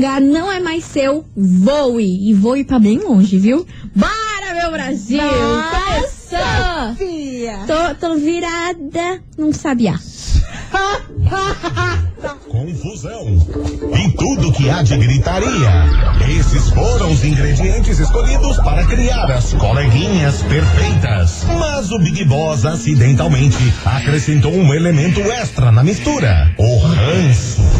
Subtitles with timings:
[0.00, 2.30] lugar não é mais seu, voe.
[2.30, 3.66] E voe pra bem longe, viu?
[3.94, 5.20] Bora, meu Brasil!
[5.20, 6.94] Começou!
[6.96, 7.58] Fia.
[7.66, 9.96] Tô, tô virada num sabiá.
[12.48, 13.26] Confusão
[13.94, 15.70] e tudo que há de gritaria.
[16.28, 21.44] Esses foram os ingredientes escolhidos para criar as coleguinhas perfeitas.
[21.46, 27.79] Mas o Big Boss acidentalmente acrescentou um elemento extra na mistura: o ranço.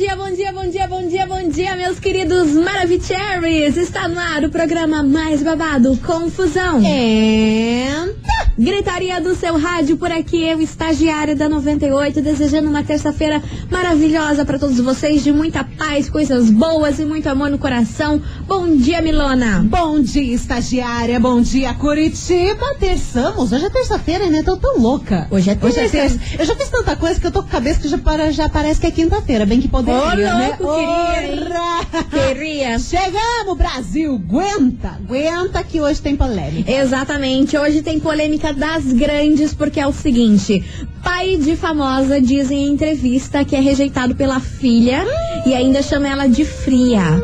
[0.00, 3.76] Bom dia, bom dia, bom dia, bom dia, bom dia, meus queridos Maravicheries!
[3.76, 6.78] Está no ar o programa mais babado, Confusão.
[6.78, 8.14] And...
[8.60, 14.58] Gritaria do seu rádio por aqui, eu, estagiária da 98, desejando uma terça-feira maravilhosa para
[14.58, 18.20] todos vocês, de muita paz, coisas boas e muito amor no coração.
[18.46, 19.64] Bom dia, Milona!
[19.66, 21.18] Bom dia, estagiária.
[21.18, 22.74] Bom dia, Curitiba.
[22.78, 23.50] Terçamos.
[23.50, 24.42] Hoje é terça-feira, né?
[24.42, 25.26] Tô tão louca.
[25.30, 26.18] Hoje é Hoje é terça.
[26.18, 26.20] terça.
[26.38, 28.46] Eu já fiz tanta coisa que eu tô com a cabeça que já, para, já
[28.46, 29.46] parece que é quinta-feira.
[29.46, 30.56] Bem que poderia, Ô, né?
[30.58, 31.50] louco, queria!
[32.10, 32.78] Queria.
[32.78, 34.14] Chegamos, Brasil.
[34.14, 34.90] Aguenta.
[34.90, 36.70] Aguenta que hoje tem polêmica.
[36.70, 40.64] Exatamente, hoje tem polêmica das grandes, porque é o seguinte:
[41.02, 45.04] pai de famosa diz em entrevista que é rejeitado pela filha
[45.44, 47.20] e ainda chama ela de fria.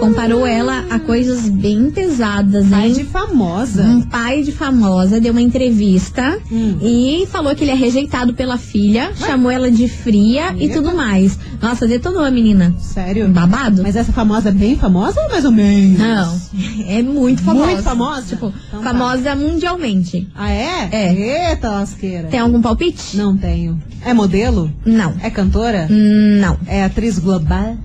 [0.00, 2.92] Comparou ela a coisas bem pesadas, Pai hein?
[2.94, 3.82] de famosa.
[3.82, 6.78] Um pai de famosa deu uma entrevista Hum.
[6.80, 10.76] e falou que ele é rejeitado pela filha, chamou ela de fria e Eita.
[10.76, 11.38] tudo mais.
[11.60, 12.74] Nossa, detonou a menina.
[12.80, 13.28] Sério?
[13.28, 13.82] Babado?
[13.82, 15.98] Mas essa famosa é bem famosa ou mais ou menos?
[15.98, 16.40] Não,
[16.88, 17.66] é muito famosa.
[17.66, 18.22] Muito famosa?
[18.26, 18.90] Tipo, Então tá.
[18.92, 20.26] famosa mundialmente.
[20.34, 20.88] Ah, é?
[20.90, 21.50] É.
[21.52, 22.28] Eita, lasqueira.
[22.28, 23.16] Tem algum palpite?
[23.18, 23.78] Não tenho.
[24.04, 24.72] É modelo?
[24.84, 25.14] Não.
[25.22, 25.86] É cantora?
[25.90, 26.58] Não.
[26.66, 27.76] É atriz global?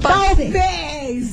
[0.00, 0.50] Pode.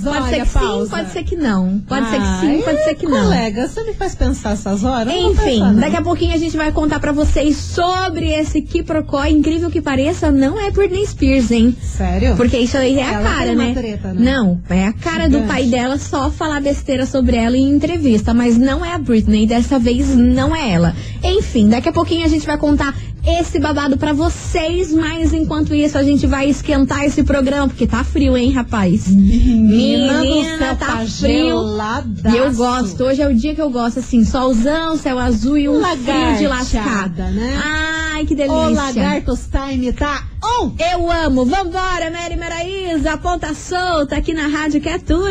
[0.03, 0.85] Pode Olha, ser que pausa.
[0.85, 1.79] sim, pode ser que não.
[1.87, 3.23] Pode ser que sim, pode ser que não.
[3.23, 5.13] Colega, você me faz pensar essas horas?
[5.13, 9.23] Enfim, pensar, daqui a pouquinho a gente vai contar pra vocês sobre esse quiprocó.
[9.25, 11.75] Incrível que pareça, não é Britney Spears, hein?
[11.81, 12.35] Sério?
[12.35, 13.73] Porque isso aí é a Ela cara, tem uma né?
[13.73, 14.31] treta, né?
[14.31, 15.47] Não, é a cara do Gigante.
[15.47, 19.77] pai dela só falar besteira sobre ela em entrevista, mas não é a Britney, dessa
[19.79, 20.95] vez não é ela.
[21.23, 22.95] Enfim, daqui a pouquinho a gente vai contar
[23.27, 28.03] esse babado pra vocês, mas enquanto isso a gente vai esquentar esse programa, porque tá
[28.03, 29.07] frio, hein, rapaz?
[29.07, 31.47] Menina, Menina, do céu, tá tá frio.
[31.47, 32.35] geladaço.
[32.35, 35.67] E eu gosto, hoje é o dia que eu gosto, assim, solzão, céu azul e
[35.67, 36.85] um frio de lascar.
[36.85, 37.61] Lagarteada, né?
[37.63, 38.55] Ai, que delícia.
[38.55, 40.71] O Lagartos Time tá on!
[40.79, 41.45] Eu amo.
[41.45, 45.27] Vambora, Mary Maraísa, ponta solta aqui na rádio que é tudo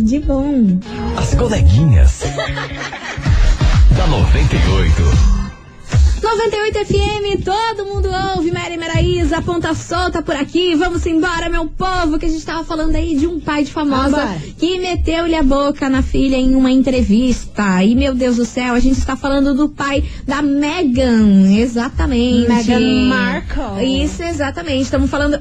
[0.00, 0.78] de bom.
[1.16, 2.20] As coleguinhas.
[3.96, 5.39] da 98.
[6.22, 10.74] 98 FM, todo mundo ouve, Mary Maraísa, ponta solta por aqui.
[10.74, 14.10] Vamos embora, meu povo, que a gente tava falando aí de um pai de famosa
[14.10, 14.40] Vambora.
[14.58, 17.82] que meteu-lhe a boca na filha em uma entrevista.
[17.82, 22.48] E, meu Deus do céu, a gente está falando do pai da Megan, exatamente.
[22.48, 24.04] Meghan Markle.
[24.04, 24.82] Isso, exatamente.
[24.82, 25.40] Estamos falando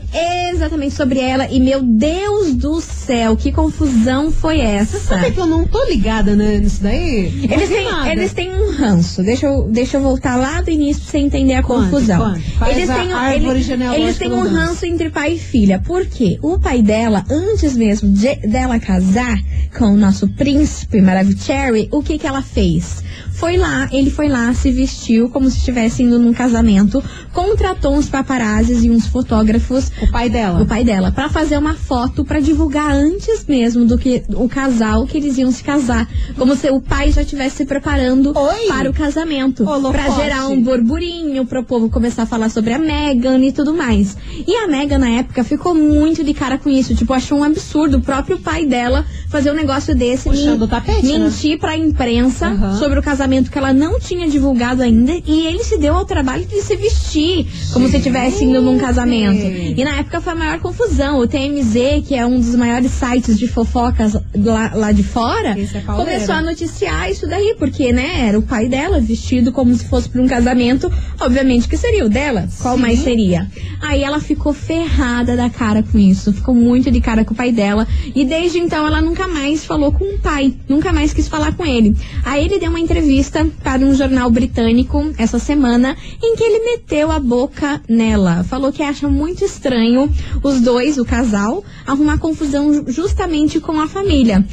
[0.51, 1.46] exatamente sobre ela.
[1.51, 4.97] E, meu Deus do céu, que confusão foi essa?
[4.97, 7.47] Sabe que eu não tô ligada né, nisso daí?
[7.51, 9.22] Eles têm, eles têm um ranço.
[9.22, 12.35] Deixa eu, deixa eu voltar lá início pra você entender a Conte, confusão.
[12.67, 13.59] Eles têm, árvore
[13.95, 14.55] eles, têm um ranço.
[14.55, 15.79] ranço entre pai e filha.
[15.79, 16.37] Por quê?
[16.41, 19.37] O pai dela, antes mesmo de, dela casar
[19.77, 23.03] com o nosso príncipe Maravicherry, o que que ela fez?
[23.40, 27.02] Foi lá, ele foi lá, se vestiu como se estivesse indo num casamento,
[27.34, 30.62] contratou uns paparazzis e uns fotógrafos O pai dela.
[30.62, 35.08] o pai dela, pra fazer uma foto pra divulgar antes mesmo do que o casal
[35.08, 36.06] que eles iam se casar.
[36.38, 38.68] Como se o pai já estivesse se preparando Oi?
[38.68, 39.64] para o casamento.
[39.90, 44.18] Pra gerar um burburinho, pro povo começar a falar sobre a Megan e tudo mais.
[44.46, 46.94] E a Megan, na época, ficou muito de cara com isso.
[46.94, 50.28] Tipo, achou um absurdo o próprio pai dela fazer um negócio desse.
[50.28, 51.20] Puxando o tapete, né?
[51.20, 52.78] Mentir pra imprensa Aham.
[52.78, 55.14] sobre o casamento que ela não tinha divulgado ainda.
[55.26, 59.41] E ele se deu ao trabalho de se vestir como se estivesse indo num casamento.
[59.41, 61.20] E na época foi a maior confusão.
[61.20, 65.81] O TMZ, que é um dos maiores sites de fofocas lá, lá de fora, é
[65.85, 70.09] começou a noticiar isso daí, porque, né, era o pai dela vestido como se fosse
[70.09, 70.91] para um casamento.
[71.20, 72.47] Obviamente que seria o dela.
[72.61, 72.81] Qual Sim.
[72.81, 73.47] mais seria?
[73.81, 76.34] Aí ela ficou ferrada da cara com isso.
[76.34, 77.87] Ficou muito de cara com o pai dela.
[78.16, 80.53] E desde então ela nunca mais falou com o pai.
[80.67, 81.96] Nunca mais quis falar com ele.
[82.23, 83.18] Aí ele deu uma entrevista
[83.63, 88.43] para um jornal britânico essa semana em que ele meteu a boca nela.
[88.43, 90.09] Falou que acha muito estranho
[90.43, 94.45] os dois, o casal, arrumar confusão ju- justamente com a família.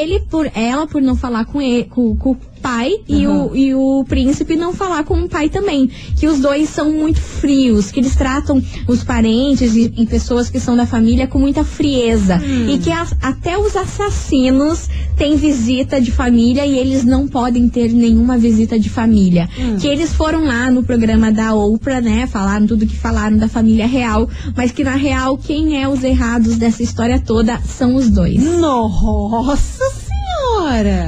[0.00, 4.04] Ele por ela por não falar com ele, com, com- pai e, o, e o
[4.08, 5.90] príncipe não falar com o pai também.
[6.16, 10.60] Que os dois são muito frios, que eles tratam os parentes e, e pessoas que
[10.60, 12.40] são da família com muita frieza.
[12.70, 17.92] E que as- até os assassinos têm visita de família e eles não podem ter
[17.92, 19.48] nenhuma visita de família.
[19.80, 22.26] Que eles foram lá no programa da Oprah, né?
[22.26, 26.56] Falaram tudo que falaram da família real, mas que na real quem é os errados
[26.56, 28.42] dessa história toda são os dois.
[28.42, 30.01] Nossa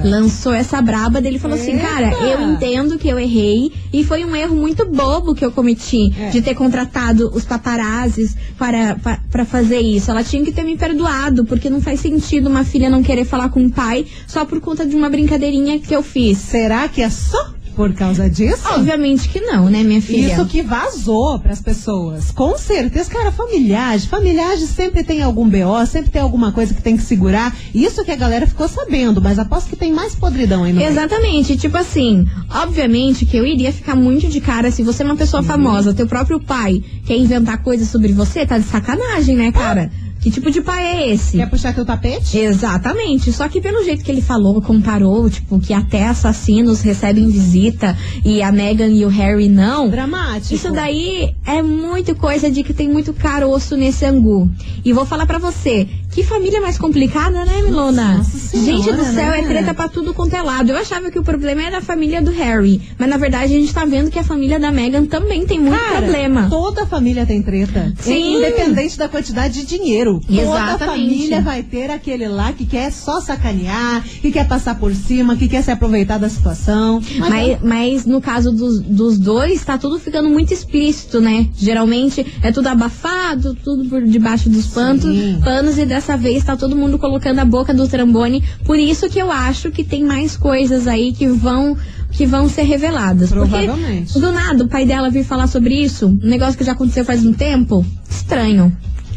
[0.04, 1.84] Lançou essa braba dele e falou assim, Eita!
[1.86, 6.12] cara, eu entendo que eu errei e foi um erro muito bobo que eu cometi
[6.18, 6.30] É.
[6.30, 10.10] de ter contratado os paparazzis para, pa- para fazer isso.
[10.10, 13.48] Ela tinha que ter me perdoado, porque não faz sentido uma filha não querer falar
[13.48, 16.38] com o pai só por conta de uma brincadeirinha que eu fiz.
[16.38, 18.62] Será que é só por causa disso?
[18.72, 20.32] Obviamente que não, né, minha filha?
[20.32, 22.30] Isso que vazou pras pessoas.
[22.30, 24.04] Com certeza, cara, familiares.
[24.04, 27.54] Familiares sempre tem algum BO, sempre tem alguma coisa que tem que segurar.
[27.74, 30.90] Isso que a galera ficou sabendo, mas aposto que tem mais podridão aí no meio.
[30.90, 35.16] Exatamente, tipo assim, obviamente que eu iria ficar muito de cara se você é uma
[35.16, 39.90] pessoa famosa, teu próprio pai quer inventar coisas sobre você, tá de sacanagem, né, cara?
[40.24, 41.36] Que tipo de pai é esse?
[41.36, 42.38] Quer puxar teu tapete?
[42.38, 47.94] Exatamente, só que pelo jeito que ele falou, comparou, tipo, que até assassinos recebem visita
[48.24, 49.90] e a Meghan e o Harry não.
[49.90, 50.54] Dramático.
[50.54, 54.48] Isso daí é muito coisa de que tem muito caroço nesse angu.
[54.82, 58.22] E vou falar pra você, que família mais complicada, né, Milona?
[58.22, 59.40] Senhora, gente do céu, né?
[59.40, 60.70] é treta pra tudo quanto é lado.
[60.70, 63.74] Eu achava que o problema era a família do Harry, mas na verdade a gente
[63.74, 66.46] tá vendo que a família da Meghan também tem muito Cara, problema.
[66.48, 67.92] Toda família tem treta.
[67.98, 68.36] Sim.
[68.36, 70.20] Independente da quantidade de dinheiro.
[70.24, 70.84] Toda Exatamente.
[70.84, 75.48] família vai ter aquele lá que quer só sacanear, que quer passar por cima, que
[75.48, 77.02] quer se aproveitar da situação.
[77.18, 81.48] Mas, mas no caso dos, dos dois, tá tudo ficando muito explícito, né?
[81.56, 85.10] Geralmente é tudo abafado, tudo por debaixo dos pantos,
[85.42, 88.42] panos, e dessa vez tá todo mundo colocando a boca do trambone.
[88.64, 91.76] Por isso que eu acho que tem mais coisas aí que vão.
[92.12, 93.30] Que vão ser reveladas.
[93.30, 94.12] Provavelmente.
[94.12, 97.04] Porque do nada o pai dela vir falar sobre isso, um negócio que já aconteceu
[97.04, 98.72] faz um tempo, estranho.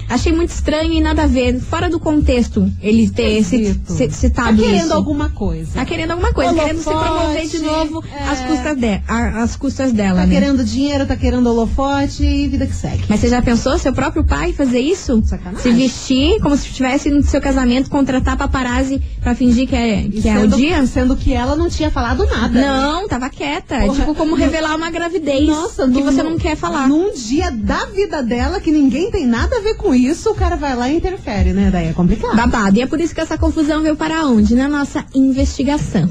[0.10, 3.94] Achei muito estranho e nada a ver, fora do contexto, ele ter ci- Esquisito.
[3.94, 4.94] ci- Tá citado querendo isso.
[4.94, 5.72] alguma coisa.
[5.74, 8.24] Tá querendo alguma coisa, querendo se Holofote, promover de novo é.
[8.30, 10.34] às, custas de, às custas dela, Tá né?
[10.34, 13.04] querendo dinheiro, tá querendo holofote e vida que segue.
[13.10, 15.22] Mas você já pensou seu próprio pai fazer isso?
[15.26, 15.62] Sacanagem.
[15.62, 20.28] Se vestir como se estivesse no seu casamento, contratar paparazzi pra fingir que é, que
[20.30, 20.86] é o sendo, dia?
[20.88, 22.60] Sendo que ela não tinha falado nada.
[22.62, 23.80] Não, tava quieta.
[23.82, 26.88] Porra, tipo, como revelar uma gravidez Nossa, que num- você não quer falar.
[26.88, 29.97] Num dia da vida dela que ninguém tem nada a ver com isso,
[30.32, 31.70] o cara vai lá e interfere, né?
[31.72, 32.36] Daí é complicado.
[32.36, 32.78] Babado.
[32.78, 34.56] E é por isso que essa confusão veio para onde?
[34.56, 36.10] Na nossa investigação.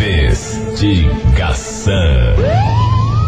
[0.00, 1.94] Investigação.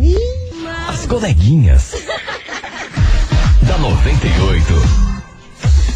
[0.87, 1.95] As coleguinhas.
[3.67, 4.73] Da 98.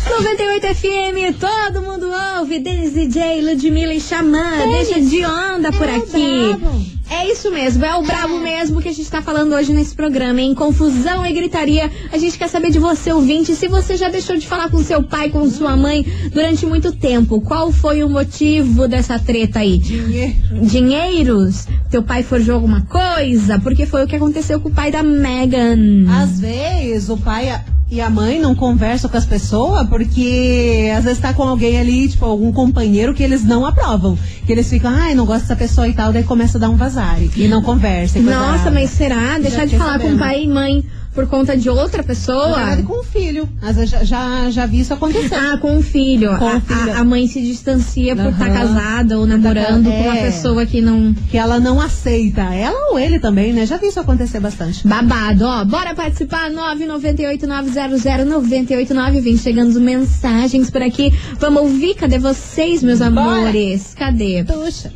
[0.09, 2.59] 98 FM, todo mundo ouve.
[2.59, 4.67] Denis DJ, Ludmilla e Xamã.
[4.71, 6.91] Deixa de onda por É aqui.
[7.11, 10.39] É isso mesmo, é o brabo mesmo que a gente tá falando hoje nesse programa,
[10.39, 11.91] em confusão e gritaria.
[12.09, 15.03] A gente quer saber de você, ouvinte, se você já deixou de falar com seu
[15.03, 17.41] pai, com sua mãe durante muito tempo.
[17.41, 19.77] Qual foi o motivo dessa treta aí?
[19.77, 20.35] Dinheiro.
[20.61, 21.67] Dinheiros?
[21.89, 23.59] Teu pai forjou alguma coisa?
[23.59, 26.09] Porque foi o que aconteceu com o pai da Megan.
[26.09, 27.49] Às vezes o pai
[27.91, 32.07] e a mãe não conversam com as pessoas porque às vezes tá com alguém ali,
[32.07, 34.17] tipo, algum companheiro que eles não aprovam.
[34.45, 36.77] Que eles ficam, ai, não gosto dessa pessoa e tal, daí começa a dar um
[36.77, 37.17] vazar.
[37.35, 38.17] E não conversa.
[38.17, 39.37] e Nossa, mas será?
[39.37, 40.19] Deixar de falar com sabendo.
[40.19, 42.47] pai e mãe por conta de outra pessoa.
[42.49, 43.47] Na verdade, com o filho.
[43.61, 45.35] Vezes já, já, já vi isso acontecer.
[45.35, 46.37] Ah, com o filho.
[46.37, 46.93] Com a, o filho.
[46.93, 48.53] a- a mãe se distancia por estar Aham.
[48.53, 50.21] casada ou namorando com uma é.
[50.23, 51.13] pessoa que não.
[51.29, 52.41] Que ela não aceita.
[52.41, 53.65] Ela ou ele também, né?
[53.65, 54.87] Já vi isso acontecer bastante.
[54.87, 55.63] Babado, ó.
[55.65, 59.19] Bora participar, 998-900-989.
[59.21, 61.13] Vem chegando mensagens por aqui.
[61.39, 63.93] Vamos ouvir, cadê vocês, meus amores?
[63.97, 64.43] Cadê?
[64.45, 64.91] Puxa.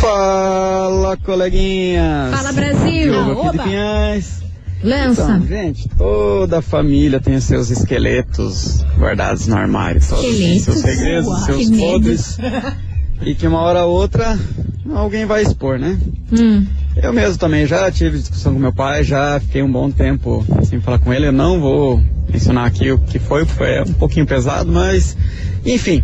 [0.00, 2.34] Fala, coleguinhas!
[2.34, 3.12] Fala, Brasil!
[3.12, 3.62] Diogo aqui de Oba.
[3.64, 4.40] Pinhais.
[4.82, 5.22] Lança.
[5.22, 10.00] Então, gente, toda a família tem seus esqueletos guardados no armário.
[10.06, 10.98] Todos têm seus Esqueletos?
[11.00, 12.38] segredos, Uau, seus podres.
[13.22, 14.38] e que uma hora ou outra
[14.94, 15.98] alguém vai expor, né?
[16.32, 16.66] Hum.
[16.96, 20.80] Eu mesmo também já tive discussão com meu pai, já fiquei um bom tempo sem
[20.80, 21.26] falar com ele.
[21.26, 25.16] Eu não vou mencionar aqui o que foi, porque foi um pouquinho pesado, mas
[25.64, 26.02] enfim.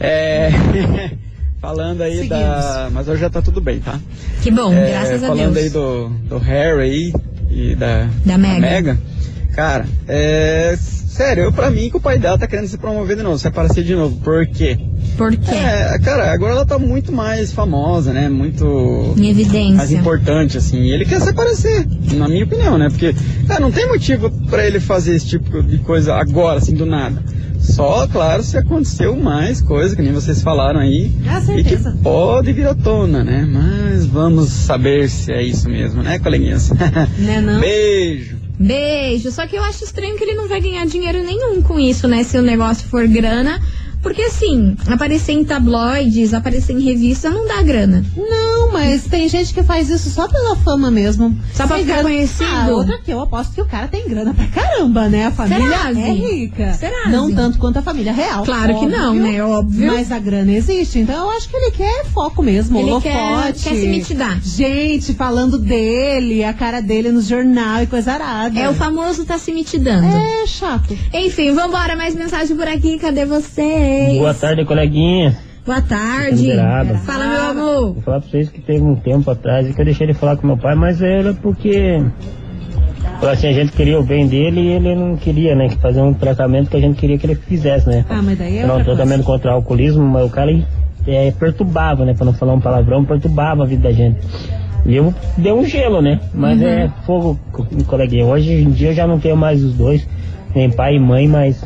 [0.00, 0.50] É...
[1.60, 2.88] falando aí da.
[2.92, 3.98] Mas hoje já tá tudo bem, tá?
[4.42, 5.64] Que bom, É, graças a falando Deus.
[5.64, 7.12] aí do, do Harry
[7.56, 8.98] e da, Da Meghan.
[9.54, 10.76] Cara, é.
[10.78, 13.48] Sério, eu, pra mim que o pai dela tá querendo se promover de novo, se
[13.48, 14.16] aparecer de novo.
[14.22, 14.76] Por quê?
[15.16, 15.54] Por quê?
[15.54, 18.28] É, cara, agora ela tá muito mais famosa, né?
[18.28, 19.76] Muito Em evidência.
[19.76, 20.82] mais importante, assim.
[20.82, 22.90] E ele quer se aparecer, na minha opinião, né?
[22.90, 23.14] Porque,
[23.48, 27.22] cara, não tem motivo pra ele fazer esse tipo de coisa agora, assim, do nada.
[27.66, 31.10] Só, claro, se aconteceu mais coisa, que nem vocês falaram aí.
[31.28, 33.46] Ah, E que pode vir à tona, né?
[33.50, 36.70] Mas vamos saber se é isso mesmo, né, coleguinhas?
[37.18, 37.60] Né, não?
[37.60, 38.36] Beijo.
[38.58, 39.30] Beijo.
[39.30, 42.22] Só que eu acho estranho que ele não vai ganhar dinheiro nenhum com isso, né?
[42.22, 43.60] Se o negócio for grana.
[44.02, 48.04] Porque assim, aparecer em tabloides, aparecer em revista não dá grana.
[48.16, 51.36] Não, mas tem gente que faz isso só pela fama mesmo.
[51.52, 52.44] Só pra ficar grana- conhecido?
[52.48, 55.26] Ah, outra que eu aposto que o cara tem grana pra caramba, né?
[55.26, 56.72] A família Será, é rica.
[56.74, 58.44] Será, Não tanto quanto a família real.
[58.44, 59.42] Claro que não, né?
[59.42, 59.88] Óbvio.
[59.88, 63.12] Mas a grana existe, então eu acho que ele quer foco mesmo, Ele holofote.
[63.12, 64.40] quer- quer se mitidar.
[64.42, 68.58] Gente falando dele, a cara dele no jornal e coisa arada.
[68.58, 70.06] É o famoso tá se mitidando.
[70.06, 70.96] É chato.
[71.12, 73.24] Enfim, vambora, mais mensagem por aqui, cadê
[73.86, 74.18] vocês?
[74.18, 75.36] Boa tarde, coleguinha.
[75.64, 76.42] Boa tarde.
[76.42, 76.94] Liberado.
[76.98, 77.92] Fala, meu amor.
[77.94, 80.46] Vou falar pra vocês que teve um tempo atrás que eu deixei ele falar com
[80.46, 82.00] meu pai, mas era porque
[83.18, 85.68] falou assim, a gente queria o bem dele e ele não queria, né?
[85.68, 88.04] Que fazer um tratamento que a gente queria que ele fizesse, né?
[88.08, 88.96] Ah, mas daí é Era um outra coisa.
[89.02, 90.52] tratamento contra o alcoolismo, mas o cara
[91.06, 92.14] é, perturbava, né?
[92.14, 94.18] Pra não falar um palavrão, perturbava a vida da gente.
[94.84, 96.20] E eu dei um gelo, né?
[96.32, 96.66] Mas Uhum.
[96.68, 98.24] é fogo, co- coleguinha.
[98.24, 100.06] Hoje em dia eu já não tenho mais os dois,
[100.54, 101.60] nem pai e mãe, mas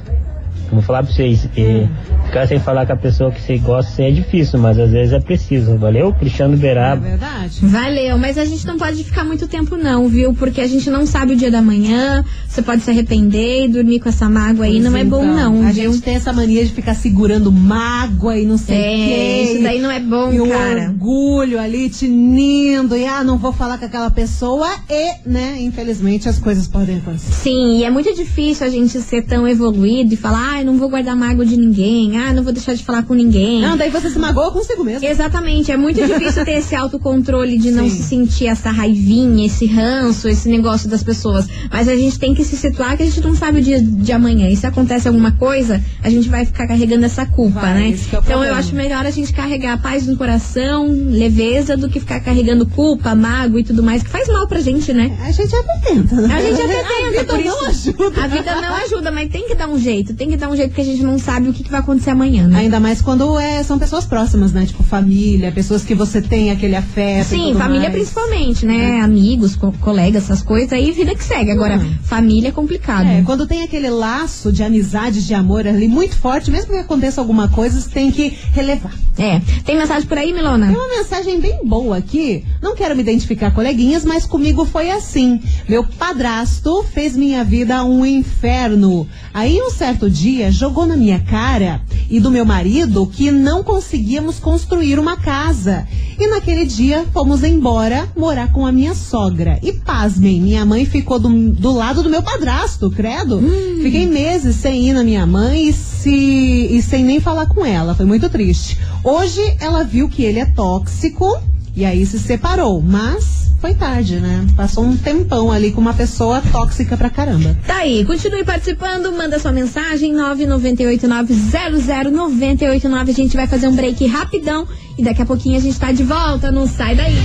[0.72, 1.88] vou falar pra vocês, que Hum.
[2.26, 5.12] ficar sem falar com a pessoa que você gosta assim, é difícil, mas às vezes
[5.12, 5.76] é preciso.
[5.76, 6.12] Valeu?
[6.14, 7.00] Cristiano É Beraba.
[7.00, 7.58] verdade.
[7.62, 10.32] Valeu, mas a gente não pode ficar muito tempo não, viu?
[10.34, 14.00] Porque a gente não sabe o dia da manhã, você pode se arrepender e dormir
[14.00, 15.92] com essa mágoa aí, não é bom Então, não, A viu?
[15.92, 19.52] gente tem essa mania de ficar segurando mágoa e não sei o É, quê.
[19.54, 20.88] isso daí não é bom, e o cara.
[20.90, 26.38] orgulho ali tinindo, e ah, não vou falar com aquela pessoa, e, né, infelizmente as
[26.38, 27.32] coisas podem acontecer.
[27.32, 31.16] Sim, e é muito difícil a gente ser tão evoluído e falar, não vou guardar
[31.16, 33.60] mágoa de ninguém, ah, não vou deixar de falar com ninguém.
[33.60, 35.06] Não, daí você se magoa consigo mesmo.
[35.06, 37.96] Exatamente, é muito difícil ter esse autocontrole de não Sim.
[37.96, 41.46] se sentir essa raivinha, esse ranço, esse negócio das pessoas.
[41.70, 44.12] Mas a gente tem que se situar que a gente não sabe o dia de
[44.12, 44.48] amanhã.
[44.48, 47.88] E se acontece alguma coisa, a gente vai ficar carregando essa culpa, Vai, né?
[47.90, 52.00] é então eu acho melhor a gente carregar a paz no coração, leveza, do que
[52.00, 55.16] ficar carregando culpa, mágoa e tudo mais, que faz mal pra gente, né?
[55.22, 56.34] A gente até tenta, né?
[56.34, 58.22] A gente até A tenta, vida por não ajuda.
[58.24, 60.14] A vida não ajuda, mas tem que dar um jeito.
[60.14, 62.10] Tem que dar um jeito porque a gente não sabe o que, que vai acontecer
[62.10, 62.60] amanhã, né?
[62.60, 64.66] Ainda mais quando é, são pessoas próximas, né?
[64.66, 67.28] Tipo família, pessoas que você tem aquele afeto.
[67.28, 67.94] Sim, família mais.
[67.94, 69.00] principalmente, né?
[69.00, 71.50] Amigos, co- colegas, essas coisas aí, vida que segue.
[71.50, 71.94] Agora, Hum.
[72.02, 73.06] família é complicado.
[73.06, 77.20] É, quando tem aquele laço de amizade, de amor ali muito forte, mesmo que aconteça
[77.20, 78.92] alguma coisa, você tem que relevar.
[79.18, 79.40] É.
[79.64, 80.66] Tem mensagem por aí, Milona?
[80.68, 82.42] Tem uma mensagem bem boa aqui.
[82.62, 85.40] Não quero me identificar, coleguinhas, mas comigo foi assim.
[85.68, 89.06] Meu padrasto fez minha vida um inferno.
[89.34, 94.38] Aí, um certo dia, jogou na minha cara e do meu marido que não conseguíamos
[94.38, 95.86] construir uma casa.
[96.18, 99.58] E naquele dia, fomos embora morar com a minha sogra.
[99.62, 103.40] E pasmem, minha mãe ficou do, do lado do meu padrasto, credo.
[103.82, 107.94] Fiquei meses sem ir na minha mãe e, se, e sem nem falar com ela.
[107.94, 108.78] Foi muito triste.
[109.02, 111.26] Hoje ela viu que ele é tóxico
[111.74, 114.46] e aí se separou, mas foi tarde, né?
[114.56, 117.54] Passou um tempão ali com uma pessoa tóxica pra caramba.
[117.66, 123.10] Tá aí, continue participando, manda sua mensagem 998900989.
[123.10, 126.02] A gente vai fazer um break rapidão e daqui a pouquinho a gente tá de
[126.02, 127.18] volta, não sai daí.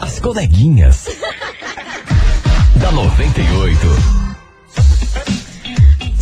[0.00, 1.06] As coleguinhas.
[2.80, 4.27] da 98.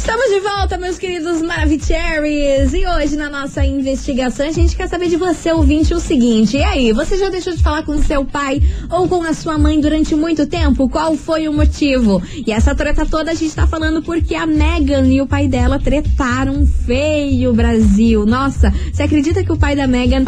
[0.07, 2.73] Estamos de volta, meus queridos Maravicheries.
[2.73, 6.57] E hoje, na nossa investigação, a gente quer saber de você, ouvinte, o seguinte.
[6.57, 9.81] E aí, você já deixou de falar com seu pai ou com a sua mãe
[9.81, 10.89] durante muito tempo?
[10.89, 12.23] Qual foi o motivo?
[12.47, 15.77] E essa treta toda a gente tá falando porque a Megan e o pai dela
[15.77, 18.25] tretaram feio, Brasil.
[18.25, 20.23] Nossa, você acredita que o pai da Megan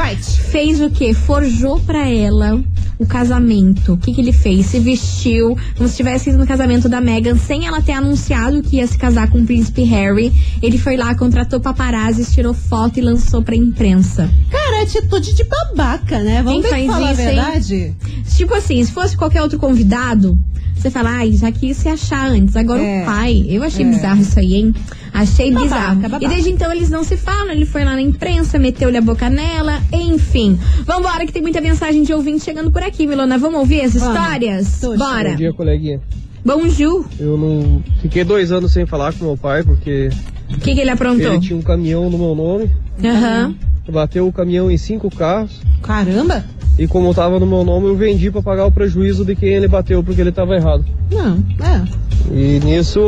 [0.50, 1.14] fez o quê?
[1.14, 2.60] Forjou pra ela
[2.98, 3.94] o casamento.
[3.94, 4.66] O que, que ele fez?
[4.66, 8.76] Se vestiu como se estivesse indo no casamento da Megan sem ela ter anunciado que
[8.76, 10.32] ia se casar com o príncipe Harry.
[10.62, 14.28] Ele foi lá, contratou paparazzi, tirou foto e lançou pra imprensa.
[14.50, 16.42] Cara, atitude de babaca, né?
[16.42, 17.34] Vamos Quem que faz falar isso, a hein?
[17.34, 17.94] verdade.
[18.36, 20.38] Tipo assim, se fosse qualquer outro convidado,
[20.74, 22.56] você fala, ai, já quis se achar antes.
[22.56, 23.02] Agora É.
[23.02, 23.88] o pai, eu achei É.
[23.88, 24.74] bizarro isso aí, hein?
[25.12, 26.00] Achei Babaca, bizarro.
[26.00, 26.24] babaca.
[26.24, 29.28] E desde então eles não se falam, ele foi lá na imprensa, meteu-lhe a boca
[29.28, 30.58] nela, enfim.
[30.84, 33.36] Vambora, que tem muita mensagem de ouvinte chegando por aqui, Milona.
[33.38, 34.80] Vamos ouvir as histórias?
[34.96, 35.30] Bora.
[35.30, 36.00] Bom dia, coleguinha.
[36.44, 37.04] Bonjour.
[37.18, 37.82] Eu não.
[38.00, 40.08] Fiquei dois anos sem falar com meu pai, porque
[40.50, 41.32] O que, que ele aprontou?
[41.32, 42.70] ele tinha um caminhão no meu nome,
[43.04, 43.54] Aham.
[43.92, 46.44] Bateu o caminhão em cinco carros, Caramba.
[46.78, 49.68] e como tava no meu nome, eu vendi pra pagar o prejuízo de quem ele
[49.68, 50.84] bateu, porque ele tava errado.
[51.10, 52.08] Não, é.
[52.30, 53.00] E nisso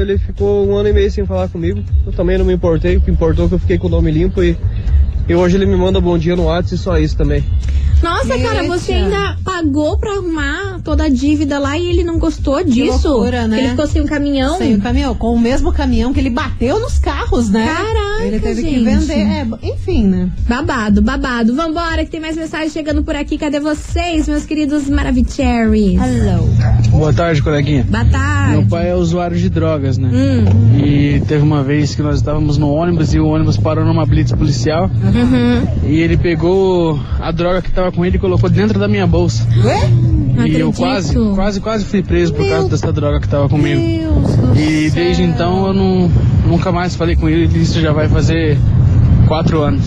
[0.00, 1.82] ele ficou um ano e meio sem falar comigo.
[2.06, 4.10] Eu também não me importei, o que importou é que eu fiquei com o nome
[4.10, 4.56] limpo e,
[5.28, 7.44] e hoje ele me manda bom dia no WhatsApp e só isso também.
[8.02, 12.62] Nossa, cara, você ainda pagou pra arrumar toda a dívida lá e ele não gostou
[12.62, 13.08] disso?
[13.08, 13.58] loucura, né?
[13.60, 14.58] Ele ficou sem um caminhão?
[14.58, 17.64] Sem o caminhão, com o mesmo caminhão que ele bateu nos carros, né?
[17.66, 18.84] Caraca, Ele teve que gente.
[18.84, 19.14] vender.
[19.14, 20.28] É, enfim, né?
[20.46, 21.54] Babado, babado.
[21.54, 23.38] Vambora, que tem mais mensagem chegando por aqui.
[23.38, 25.98] Cadê vocês, meus queridos Maravicheries?
[25.98, 26.46] Hello.
[26.90, 27.84] Boa tarde, coleguinha.
[27.88, 28.50] Boa tarde.
[28.52, 30.10] Meu pai é usuário de drogas, né?
[30.12, 34.04] Hum, E teve uma vez que nós estávamos no ônibus e o ônibus parou numa
[34.04, 35.13] blitz policial uhum.
[35.86, 39.46] E ele pegou a droga que tava com ele e colocou dentro da minha bolsa.
[39.64, 39.88] Ué?
[39.88, 40.72] Não e eu acredito.
[40.76, 43.80] quase, quase, quase fui preso por causa dessa droga que tava comigo.
[43.80, 45.04] Deus E céu.
[45.04, 46.10] desde então eu não,
[46.46, 48.58] nunca mais falei com ele, isso já vai fazer
[49.28, 49.84] quatro anos.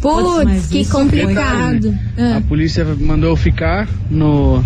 [0.00, 1.94] Putz, que complicado.
[2.18, 2.42] A Ah.
[2.48, 4.62] polícia mandou eu ficar no,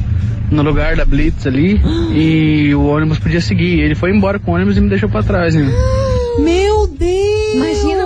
[0.51, 1.81] no lugar da Blitz ali
[2.15, 3.81] e o ônibus podia seguir.
[3.81, 5.67] Ele foi embora com o ônibus e me deixou pra trás, né?
[6.41, 7.55] Meu Deus!
[7.55, 8.00] Imagina.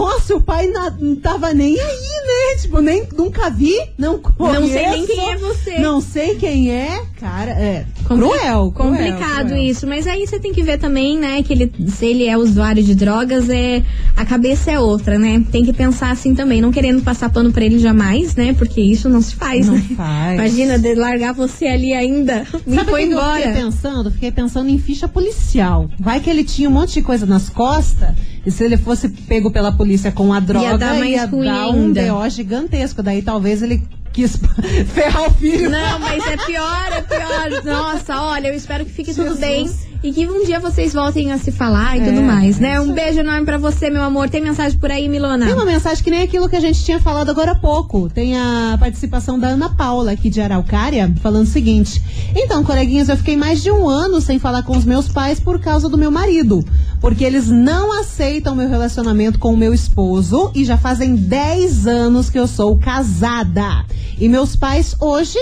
[0.00, 1.86] Nossa, o pai na- não tava nem aí,
[2.26, 2.60] né?
[2.60, 4.60] Tipo, nem, nunca vi, não conheço.
[4.60, 5.78] Não sei nem quem é você.
[5.78, 7.50] Não sei quem é, cara.
[7.52, 8.72] É Compli- cruel, cruel.
[8.72, 9.62] Complicado cruel.
[9.62, 12.82] isso, mas aí você tem que ver também, né, que ele, se ele é usuário
[12.82, 13.82] de drogas, é
[14.16, 15.42] a cabeça é outra, né?
[15.50, 18.52] Tem que pensar assim também, não querendo passar pano pra ele jamais, né?
[18.54, 19.84] Porque isso não se faz, Não né?
[19.96, 20.34] faz.
[20.34, 23.42] Imagina de largar você ali ainda e Sabe o foi que que eu embora.
[23.42, 24.10] fiquei pensando?
[24.10, 25.88] Fiquei pensando em ficha policial.
[25.98, 28.10] Vai que ele tinha um monte de coisa nas costas.
[28.48, 31.92] E se ele fosse pego pela polícia com a droga, dar mais ruim dar um.
[31.92, 33.02] BO gigantesco.
[33.02, 33.82] Daí talvez ele
[34.12, 34.36] quis
[34.94, 35.70] ferrar o filho.
[35.70, 37.62] Não, mas é pior, é pior.
[37.64, 39.38] Nossa, olha, eu espero que fique tudo Jesus.
[39.40, 42.74] bem e que um dia vocês voltem a se falar e É, tudo mais, né?
[42.74, 44.30] é Um isso beijo enorme pra você, meu amor.
[44.30, 45.44] Tem mensagem por aí, Milona?
[45.44, 48.08] Tem uma mensagem que nem aquilo que a gente tinha falado agora há pouco.
[48.08, 52.00] Tem a participação da Ana Paula, aqui de Araucária, falando o seguinte:
[52.34, 55.58] Então, coleguinhas, eu fiquei mais de um ano sem falar com os meus pais por
[55.60, 56.64] causa do meu marido.
[57.00, 62.28] Porque eles não aceitam meu relacionamento com o meu esposo e já fazem 10 anos
[62.28, 63.84] que eu sou casada.
[64.18, 65.38] E meus pais hoje.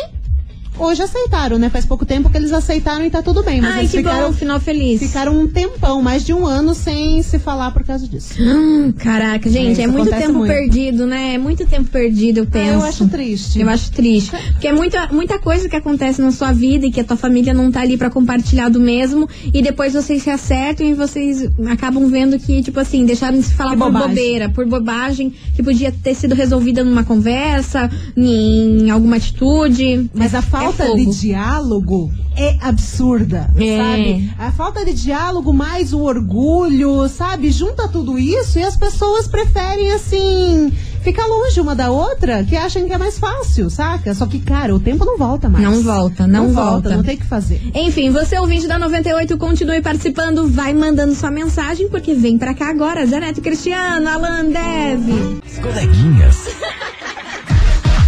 [0.79, 1.69] Hoje aceitaram, né?
[1.71, 3.61] Faz pouco tempo que eles aceitaram e tá tudo bem.
[3.61, 5.01] Mas Ai, eles que ficaram, bom, final feliz.
[5.01, 8.35] ficaram um tempão, mais de um ano, sem se falar por causa disso.
[8.41, 10.53] Hum, caraca, gente, É, é muito tempo muito.
[10.53, 11.35] perdido, né?
[11.35, 12.73] É muito tempo perdido, eu Ah, penso.
[12.75, 13.61] eu acho triste.
[13.61, 14.31] Eu acho triste.
[14.53, 17.55] Porque é muita, muita coisa que acontece na sua vida e que a tua família
[17.55, 19.29] não tá ali pra compartilhar do mesmo.
[19.53, 23.55] E depois vocês se acertam e vocês acabam vendo que, tipo assim, deixaram de se
[23.55, 24.09] falar Que por bobagem.
[24.09, 30.11] bobeira, por bobagem que podia ter sido resolvida numa conversa, em alguma atitude.
[30.15, 33.77] Mas a É falta de diálogo é absurda, É.
[33.79, 34.35] sabe?
[34.39, 37.51] A falta de diálogo mais o orgulho, sabe?
[37.51, 40.71] Junta tudo isso e as pessoas preferem, assim,
[41.03, 44.15] ficar longe uma da outra, que acham que é mais fácil, saca?
[44.15, 45.65] Só que, cara, o tempo não volta mais.
[45.65, 46.91] Não volta, não volta.
[46.95, 47.61] Não tem o que fazer.
[47.75, 52.69] Enfim, você ouvinte da 98, continue participando, vai mandando sua mensagem, porque vem pra cá
[52.69, 53.07] agora.
[53.07, 55.41] Zaneto Cristiano, Alan Dev.
[55.47, 56.37] As coleguinhas.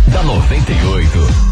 [0.13, 1.48] da 98.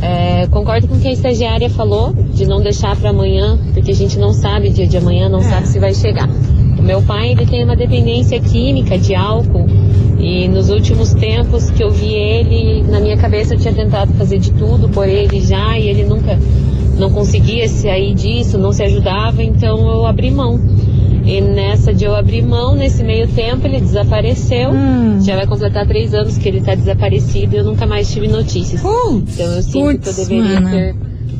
[0.00, 3.94] É, concordo com o que a estagiária falou, de não deixar para amanhã, porque a
[3.94, 6.28] gente não sabe dia de amanhã, não sabe se vai chegar.
[6.78, 9.66] O meu pai ele tem uma dependência química de álcool
[10.18, 14.38] e nos últimos tempos que eu vi ele, na minha cabeça eu tinha tentado fazer
[14.38, 16.38] de tudo por ele já e ele nunca
[16.98, 20.58] não conseguia sair disso, não se ajudava, então eu abri mão.
[21.24, 24.70] E nessa de eu abrir mão, nesse meio tempo ele desapareceu.
[25.22, 28.82] Já vai completar três anos que ele tá desaparecido e eu nunca mais tive notícias.
[28.82, 30.94] então eu sinto que eu deveria ter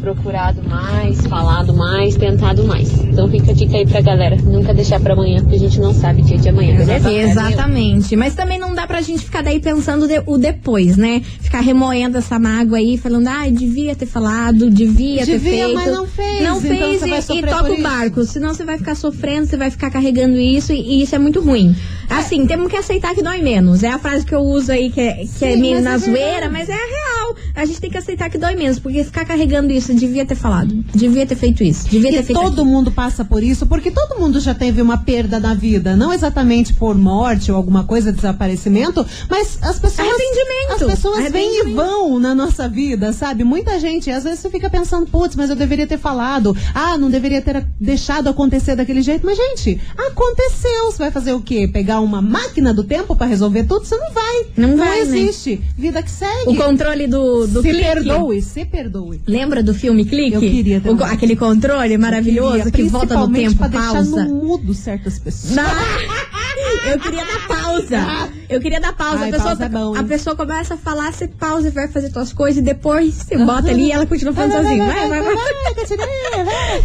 [0.05, 2.93] procurado mais, falado mais, tentado mais.
[3.05, 4.37] Então fica a dica aí pra galera.
[4.37, 7.11] Nunca deixar pra amanhã, porque a gente não sabe dia de amanhã, beleza?
[7.11, 8.15] Exatamente.
[8.15, 11.23] Mas também não dá pra gente ficar daí pensando de- o depois, né?
[11.41, 15.75] Ficar remoendo essa mágoa aí, falando, ai, devia ter falado, devia, ter Devia, feito.
[15.75, 18.25] mas não fez, Não então fez você vai e- e, toca o barco.
[18.25, 21.41] Senão você vai ficar sofrendo, você vai ficar carregando isso e, e isso é muito
[21.41, 21.75] ruim.
[22.11, 23.83] Assim, temos que aceitar que dói menos.
[23.83, 25.95] É a frase que eu uso aí, que é, que é Sim, meio mas na
[25.95, 27.37] é zoeira, mas é a real.
[27.57, 30.85] A gente tem que aceitar que dói menos, porque ficar carregando isso, devia ter falado,
[30.95, 34.19] devia ter feito isso, devia ter E feito todo mundo passa por isso, porque todo
[34.19, 39.07] mundo já teve uma perda na vida, não exatamente por morte ou alguma coisa, desaparecimento,
[39.29, 40.09] mas as pessoas.
[40.09, 40.73] Arrependimento.
[40.73, 43.45] As pessoas vêm e vão na nossa vida, sabe?
[43.45, 47.11] Muita gente, às vezes você fica pensando, putz, mas eu deveria ter falado, ah, não
[47.11, 49.25] deveria ter deixado acontecer daquele jeito.
[49.25, 50.87] Mas, gente, aconteceu.
[50.87, 51.69] Você vai fazer o quê?
[51.69, 53.85] Pegar uma máquina do tempo pra resolver tudo?
[53.85, 54.47] Você não vai.
[54.57, 55.19] Não vai, né?
[55.19, 55.63] existe.
[55.77, 56.49] Vida que segue.
[56.49, 57.85] O controle do, do se clique.
[57.85, 59.21] perdoe, se perdoe.
[59.27, 60.35] Lembra do filme Clique?
[60.35, 64.25] Eu queria O aquele controle maravilhoso Queria, que volta no tempo, pra deixar pausa.
[64.25, 65.55] no mudo certas pessoas.
[65.55, 65.65] Não.
[66.87, 68.31] Eu queria dar pausa.
[68.49, 69.25] Eu queria dar pausa.
[69.25, 71.89] Ai, a, pessoa, pausa é bom, a pessoa começa a falar, você pausa e vai
[71.89, 74.87] fazer suas coisas e depois você bota ali e ela continua falando sozinha.
[74.87, 75.35] Vai, vai, vai.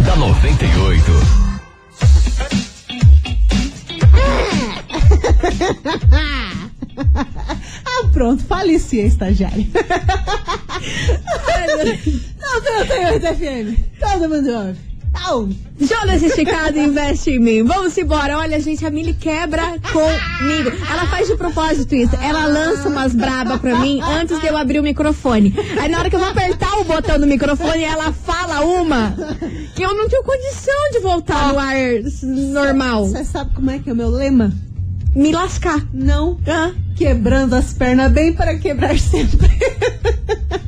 [0.05, 1.11] da 98.
[7.87, 9.65] Ah, pronto, faleci a estagiária.
[12.39, 13.75] Não, tem outro FM.
[13.99, 14.79] Todo mundo ouve.
[15.23, 15.49] Au.
[15.79, 17.63] Jonas Esticado investe em mim.
[17.63, 18.37] Vamos embora.
[18.37, 20.71] Olha, gente, a Mili quebra comigo.
[20.89, 22.15] Ela faz de propósito isso.
[22.15, 25.53] Ela lança umas braba pra mim antes de eu abrir o microfone.
[25.79, 29.15] Aí na hora que eu vou apertar o botão do microfone, ela fala uma
[29.75, 31.75] que eu não tenho condição de voltar no ar
[32.23, 33.05] normal.
[33.07, 34.53] Você sabe como é que é o meu lema?
[35.15, 35.81] Me lascar.
[35.93, 36.37] Não.
[36.45, 36.73] Hã?
[36.95, 39.49] Quebrando as pernas bem para quebrar sempre.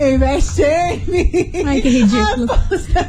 [0.00, 1.66] Investe em.
[1.66, 2.46] Ai, que ridículo.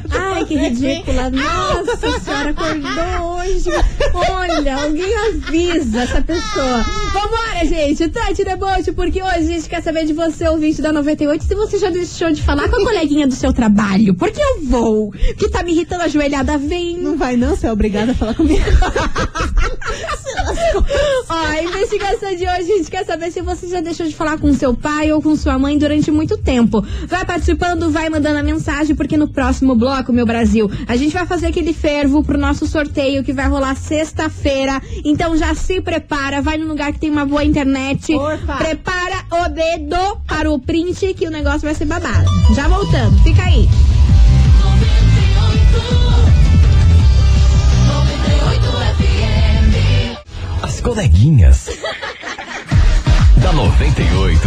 [0.10, 1.30] Ai, que ridícula.
[1.30, 3.70] Nossa senhora, acordou hoje.
[4.14, 6.86] Olha, alguém avisa essa pessoa.
[7.14, 8.08] Vambora, gente.
[8.10, 11.78] Tati Debote, porque hoje a gente quer saber de você, ouvinte da 98, se você
[11.78, 14.16] já deixou de falar com a coleguinha do seu trabalho.
[14.16, 15.12] Porque eu vou.
[15.12, 16.98] Que tá me irritando a joelhada, vem.
[16.98, 18.64] Não vai não, você é obrigada a falar comigo.
[21.30, 24.38] Ó, a investigação de hoje a gente quer saber se você já deixou de falar
[24.40, 26.84] com seu pai ou com sua mãe durante muito tempo.
[27.08, 31.26] Vai participando, vai mandando a mensagem, porque no próximo bloco, meu Brasil, a gente vai
[31.26, 34.82] fazer aquele fervo pro nosso sorteio que vai rolar sexta-feira.
[35.04, 38.14] Então já se prepara, vai num lugar que tem uma boa internet.
[38.14, 38.56] Porfa.
[38.56, 42.30] Prepara o dedo para o print que o negócio vai ser babado.
[42.56, 43.68] Já voltando, fica aí.
[50.88, 51.68] Coleguinhas.
[53.44, 54.40] da 98.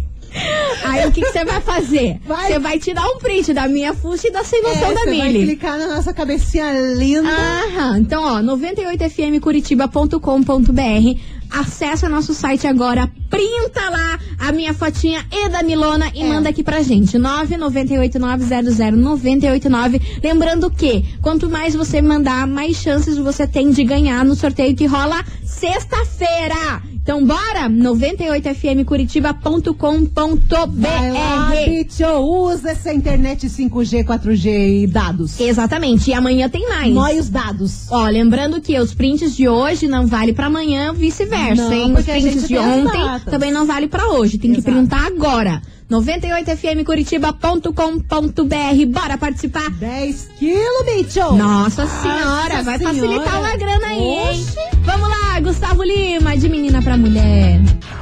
[0.84, 2.18] Aí o que você vai fazer?
[2.26, 2.48] Vai.
[2.52, 5.16] Você vai tirar um print da minha fuça e da sem noção É, da você
[5.16, 5.46] vai Mili.
[5.46, 7.26] clicar na nossa cabecinha linda.
[7.30, 11.20] Aham, então ó, 98fmcuritiba.com.br
[11.50, 16.26] Acessa nosso site agora, printa lá a minha fotinha e da Milona e É.
[16.28, 17.16] manda aqui pra gente.
[17.18, 20.00] 998900989.
[20.22, 24.86] Lembrando que quanto mais você mandar, mais chances você tem de ganhar no sorteio que
[24.86, 26.82] rola sexta-feira.
[27.06, 27.70] Então bora!
[27.70, 35.38] 98fmcuritiba.com.br Vai lá, bicho, usa essa internet 5G, 4G e dados.
[35.38, 36.92] Exatamente, e amanhã tem mais.
[36.92, 37.86] Nós os dados.
[37.92, 41.94] Ó, lembrando que os prints de hoje não vale pra amanhã, vice-versa, hein?
[41.96, 44.76] Os prints de ontem também não vale pra hoje, tem que Exato.
[44.76, 45.62] printar agora.
[45.90, 49.70] 98fmcuritiba.com.br, bora participar?
[49.70, 51.32] 10 quilos, bicho.
[51.32, 52.94] Nossa senhora, vai senhora.
[52.96, 54.46] facilitar uma grana aí, hein?
[54.82, 57.60] Vamos lá, Gustavo Lima, de menina pra mulher.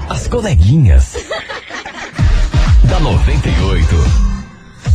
[0.09, 1.17] As coleguinhas.
[2.89, 4.34] da 98.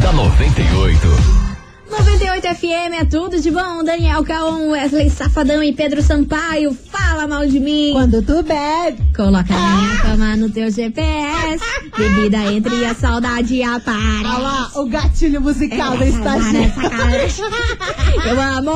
[0.01, 1.48] da 98.
[1.89, 3.83] 98 FM é tudo de bom.
[3.83, 6.71] Daniel Caon, Wesley Safadão e Pedro Sampaio.
[6.73, 7.91] Fala mal de mim.
[7.93, 9.01] Quando tu bebe.
[9.15, 11.63] Coloca a minha cama no teu GPS.
[11.97, 14.25] Bebida entre e a saudade aparece.
[14.25, 17.27] Ah lá, o gatilho musical da estagiária.
[18.25, 18.71] Eu amo.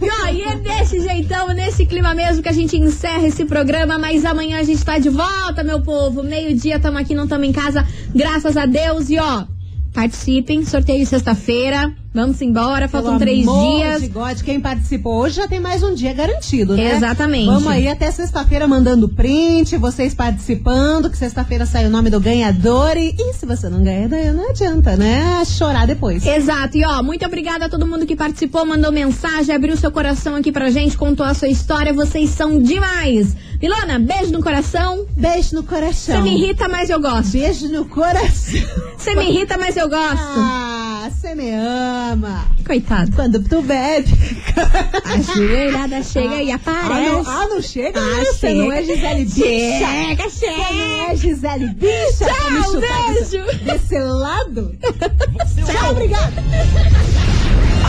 [0.00, 3.98] E, ó, e é desse jeitão, nesse clima mesmo que a gente encerra esse programa.
[3.98, 6.22] Mas amanhã a gente tá de volta, meu povo.
[6.22, 7.86] Meio-dia, tamo aqui, não tamo em casa.
[8.14, 9.10] Graças a Deus.
[9.10, 9.44] E ó,
[9.92, 10.64] participem.
[10.64, 11.94] Sorteio sexta-feira.
[12.14, 12.86] Vamos embora.
[12.86, 14.00] Faltam Pelo três dias.
[14.00, 16.94] de God, quem participou hoje já tem mais um dia garantido, né?
[16.94, 17.46] Exatamente.
[17.46, 22.96] Vamos aí até sexta-feira mandando print, vocês participando, que sexta-feira sai o nome do ganhador.
[22.96, 25.44] E, e se você não ganha, daí não adianta, né?
[25.44, 26.24] Chorar depois.
[26.24, 30.36] Exato, e ó, muito obrigada a todo mundo que participou, mandou mensagem, abriu seu coração
[30.36, 33.34] aqui pra gente, contou a sua história, vocês são demais.
[33.60, 35.06] Milona, beijo no coração.
[35.16, 36.16] Beijo no coração.
[36.16, 37.32] Você me irrita, mas eu gosto.
[37.32, 38.60] Beijo no coração.
[38.96, 40.18] Você me irrita, mas eu gosto.
[40.18, 40.73] Ah,
[41.10, 42.46] você me ama.
[42.66, 43.12] Coitado.
[43.12, 44.08] Quando tu bebe.
[45.04, 47.10] A joelhada chega e Ah, aparece.
[47.10, 48.00] não, ah, não chega?
[48.00, 48.24] Ah?
[48.24, 49.44] Você não é Gisele Bicha?
[49.44, 51.12] Chega, Você não chega.
[51.12, 52.24] é Gisele Bicha?
[52.26, 53.64] Tchau, beijo.
[53.64, 54.76] Desse lado?
[54.80, 56.32] Tchau, obrigada.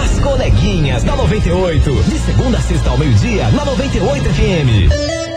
[0.04, 2.04] As coleguinhas da 98.
[2.04, 5.35] De segunda a sexta ao meio-dia, na 98 FM.